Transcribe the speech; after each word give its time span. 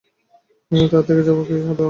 এখানে 0.71 0.87
তার 0.91 1.03
থেকে 1.07 1.21
যাওয়ার 1.27 1.43
কী 1.43 1.53
কারণ 1.53 1.61
হতে 1.61 1.69
পারে? 1.69 1.79